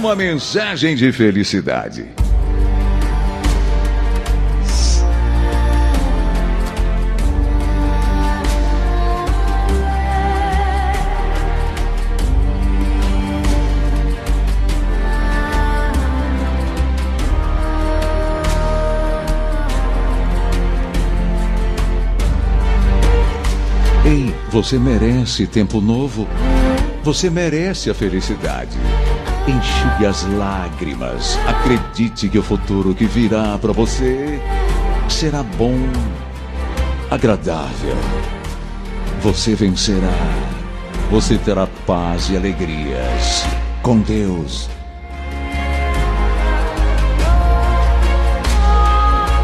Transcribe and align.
uma 0.00 0.16
mensagem 0.16 0.96
de 0.96 1.12
felicidade. 1.12 2.06
Ei, 24.06 24.34
você 24.50 24.78
merece 24.78 25.46
tempo 25.46 25.78
novo. 25.82 26.26
Você 27.04 27.28
merece 27.28 27.90
a 27.90 27.94
felicidade. 27.94 28.78
Enxugue 29.50 30.06
as 30.06 30.22
lágrimas. 30.38 31.36
Acredite 31.44 32.28
que 32.28 32.38
o 32.38 32.42
futuro 32.42 32.94
que 32.94 33.04
virá 33.04 33.58
para 33.58 33.72
você 33.72 34.40
será 35.08 35.42
bom, 35.42 35.76
agradável. 37.10 37.96
Você 39.22 39.56
vencerá. 39.56 40.14
Você 41.10 41.36
terá 41.36 41.66
paz 41.84 42.30
e 42.30 42.36
alegrias 42.36 43.44
com 43.82 43.98
Deus. 43.98 44.70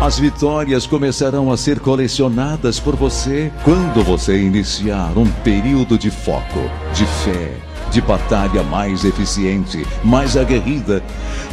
As 0.01 0.21
vitórias 0.21 0.87
começarão 0.87 1.51
a 1.51 1.57
ser 1.57 1.81
colecionadas 1.81 2.79
por 2.79 2.95
você 2.95 3.51
quando 3.65 4.05
você 4.05 4.41
iniciar 4.41 5.19
um 5.19 5.27
período 5.43 5.99
de 5.99 6.13
foco, 6.13 6.71
de 6.95 7.05
fé, 7.05 7.51
de 7.91 8.01
batalha 8.01 8.63
mais 8.63 9.05
eficiente, 9.05 9.87
mais 10.05 10.37
aguerrida, 10.37 11.03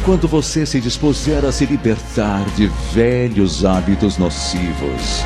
quando 0.04 0.28
você 0.28 0.66
se 0.66 0.80
dispuser 0.80 1.44
a 1.44 1.52
se 1.52 1.66
libertar 1.66 2.44
de 2.56 2.66
velhos 2.92 3.64
hábitos 3.64 4.18
nocivos, 4.18 5.24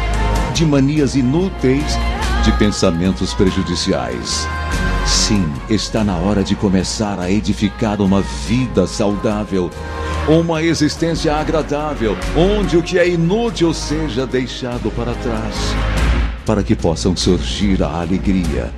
de 0.55 0.65
manias 0.65 1.15
inúteis, 1.15 1.99
de 2.45 2.53
pensamentos 2.53 3.35
prejudiciais. 3.35 4.47
Sim, 5.07 5.51
está 5.69 6.05
na 6.05 6.17
hora 6.17 6.45
de 6.45 6.55
começar 6.55 7.19
a 7.19 7.31
edificar 7.31 8.01
uma 8.01 8.21
vida 8.47 8.87
saudável 8.87 9.71
uma 10.29 10.63
existência 10.63 11.35
agradável, 11.35 12.15
onde 12.37 12.77
o 12.77 12.83
que 12.83 12.99
é 12.99 13.09
inútil 13.09 13.73
seja 13.73 14.27
deixado 14.27 14.91
para 14.91 15.15
trás, 15.15 15.55
para 16.45 16.63
que 16.63 16.77
possam 16.77 17.17
surgir 17.17 17.83
a 17.83 18.03
alegria, 18.03 18.71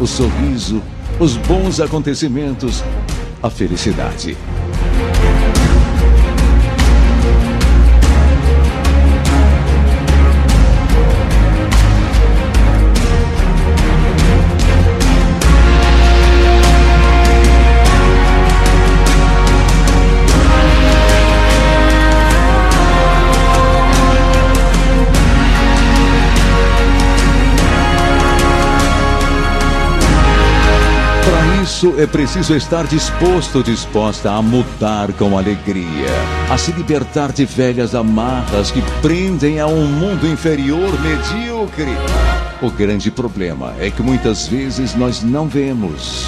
o 0.00 0.06
sorriso, 0.06 0.82
os 1.18 1.36
bons 1.36 1.78
acontecimentos, 1.78 2.82
a 3.42 3.50
felicidade. 3.50 4.34
Isso 31.70 31.94
é 31.98 32.06
preciso 32.06 32.56
estar 32.56 32.84
disposto, 32.84 33.62
disposta 33.62 34.32
a 34.32 34.42
mudar 34.42 35.12
com 35.12 35.38
alegria, 35.38 36.10
a 36.50 36.58
se 36.58 36.72
libertar 36.72 37.30
de 37.30 37.44
velhas 37.44 37.94
amarras 37.94 38.72
que 38.72 38.82
prendem 39.00 39.60
a 39.60 39.68
um 39.68 39.86
mundo 39.86 40.26
inferior 40.26 40.90
medíocre. 41.00 41.92
O 42.60 42.70
grande 42.70 43.08
problema 43.12 43.72
é 43.78 43.88
que 43.88 44.02
muitas 44.02 44.48
vezes 44.48 44.96
nós 44.96 45.22
não 45.22 45.46
vemos, 45.46 46.26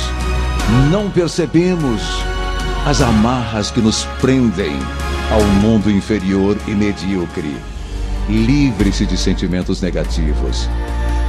não 0.93 1.11
percebemos 1.11 2.01
as 2.87 3.03
amarras 3.03 3.69
que 3.69 3.81
nos 3.81 4.05
prendem 4.21 4.77
ao 5.29 5.43
mundo 5.61 5.91
inferior 5.91 6.57
e 6.69 6.71
medíocre. 6.71 7.57
Livre-se 8.29 9.05
de 9.05 9.17
sentimentos 9.17 9.81
negativos 9.81 10.69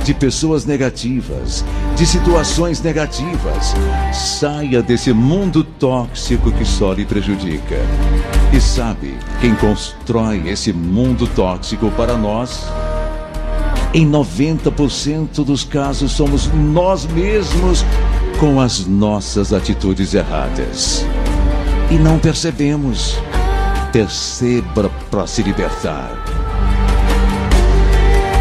de 0.04 0.14
pessoas 0.14 0.66
negativas, 0.66 1.64
de 1.96 2.06
situações 2.06 2.82
negativas. 2.82 3.74
Saia 4.14 4.82
desse 4.82 5.14
mundo 5.14 5.64
tóxico 5.64 6.52
que 6.52 6.66
só 6.66 6.94
lhe 6.94 7.06
prejudica. 7.06 7.78
E 8.52 8.60
sabe 8.60 9.18
quem 9.40 9.56
constrói 9.56 10.50
esse 10.50 10.74
mundo 10.74 11.26
tóxico 11.28 11.90
para 11.92 12.18
nós? 12.18 12.68
Em 13.94 14.10
90% 14.10 15.44
dos 15.46 15.64
casos 15.64 16.12
somos 16.12 16.48
nós 16.54 17.06
mesmos 17.06 17.86
com 18.40 18.60
as 18.60 18.86
nossas 18.86 19.54
atitudes 19.54 20.14
erradas. 20.14 21.06
E 21.90 21.96
não 21.96 22.20
percebemos. 22.20 23.18
Perceba 23.92 24.90
para 25.12 25.28
se 25.28 25.44
libertar. 25.44 26.33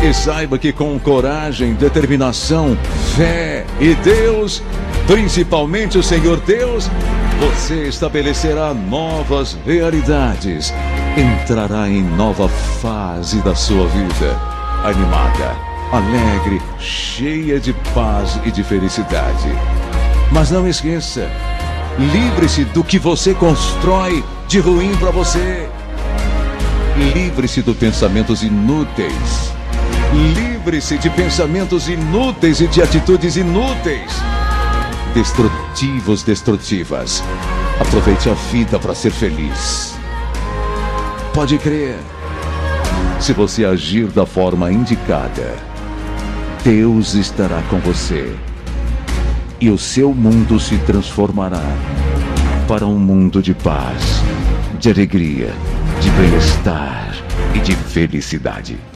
E 0.02 0.12
saiba 0.12 0.58
que 0.58 0.72
com 0.72 0.98
coragem, 0.98 1.74
determinação, 1.74 2.76
fé 3.14 3.64
e 3.78 3.94
Deus, 3.94 4.60
principalmente 5.06 5.96
o 5.96 6.02
Senhor 6.02 6.40
Deus, 6.40 6.90
você 7.38 7.86
estabelecerá 7.86 8.74
novas 8.74 9.56
realidades, 9.64 10.74
entrará 11.16 11.88
em 11.88 12.02
nova 12.02 12.48
fase 12.48 13.40
da 13.42 13.54
sua 13.54 13.86
vida, 13.86 14.36
animada, 14.82 15.56
alegre, 15.92 16.60
cheia 16.80 17.60
de 17.60 17.72
paz 17.94 18.40
e 18.44 18.50
de 18.50 18.64
felicidade. 18.64 19.50
Mas 20.32 20.50
não 20.50 20.66
esqueça, 20.66 21.30
livre-se 21.96 22.64
do 22.64 22.82
que 22.82 22.98
você 22.98 23.34
constrói 23.34 24.24
de 24.48 24.58
ruim 24.58 24.96
para 24.96 25.12
você. 25.12 25.68
Livre-se 27.14 27.62
dos 27.62 27.76
pensamentos 27.76 28.42
inúteis 28.42 29.52
Livre-se 30.12 30.98
de 30.98 31.08
pensamentos 31.10 31.88
inúteis 31.88 32.60
e 32.60 32.68
de 32.68 32.82
atitudes 32.82 33.36
inúteis. 33.36 34.12
Destrutivos, 35.14 36.22
destrutivas. 36.22 37.22
Aproveite 37.80 38.28
a 38.28 38.34
vida 38.34 38.78
para 38.78 38.94
ser 38.94 39.10
feliz. 39.10 39.94
Pode 41.32 41.58
crer. 41.58 41.96
Se 43.18 43.32
você 43.32 43.64
agir 43.64 44.08
da 44.08 44.26
forma 44.26 44.70
indicada, 44.70 45.56
Deus 46.62 47.14
estará 47.14 47.62
com 47.70 47.78
você. 47.78 48.34
E 49.60 49.70
o 49.70 49.78
seu 49.78 50.12
mundo 50.12 50.60
se 50.60 50.76
transformará 50.78 51.64
para 52.68 52.86
um 52.86 52.98
mundo 52.98 53.42
de 53.42 53.54
paz, 53.54 54.22
de 54.78 54.90
alegria, 54.90 55.52
de 56.00 56.10
bem-estar 56.10 57.14
e 57.54 57.60
de 57.60 57.74
felicidade. 57.74 58.78